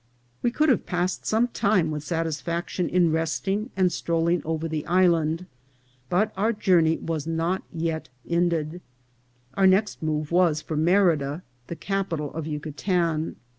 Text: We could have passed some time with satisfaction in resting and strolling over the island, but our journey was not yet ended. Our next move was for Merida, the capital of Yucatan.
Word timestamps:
We 0.41 0.49
could 0.49 0.69
have 0.69 0.87
passed 0.87 1.27
some 1.27 1.49
time 1.49 1.91
with 1.91 2.03
satisfaction 2.03 2.89
in 2.89 3.11
resting 3.11 3.69
and 3.77 3.91
strolling 3.91 4.41
over 4.43 4.67
the 4.67 4.83
island, 4.87 5.45
but 6.09 6.33
our 6.35 6.51
journey 6.53 6.97
was 6.97 7.27
not 7.27 7.61
yet 7.71 8.09
ended. 8.27 8.81
Our 9.53 9.67
next 9.67 10.01
move 10.01 10.31
was 10.31 10.59
for 10.59 10.75
Merida, 10.75 11.43
the 11.67 11.75
capital 11.75 12.33
of 12.33 12.47
Yucatan. 12.47 13.35